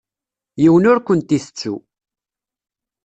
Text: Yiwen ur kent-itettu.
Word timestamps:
Yiwen 0.61 0.89
ur 0.91 0.99
kent-itettu. 1.05 1.75